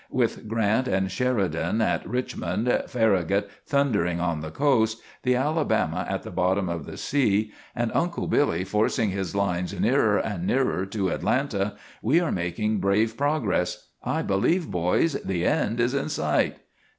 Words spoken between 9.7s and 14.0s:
nearer and nearer to Atlanta, we are making brave progress.